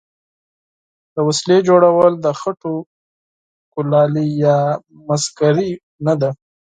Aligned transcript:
د 1.13 1.15
وسلې 1.27 1.57
جوړول 1.67 2.11
د 2.19 2.27
خټو 2.39 2.75
کولالي 3.73 4.27
یا 4.45 4.57
مسګري 5.07 5.71
نه 6.05 6.13
ده. 6.21 6.29